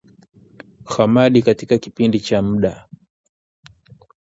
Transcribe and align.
Khamadi 0.85 1.41
katika 1.41 1.77
kipindi 1.77 2.19
cha 2.19 2.41
Muda 2.41 2.87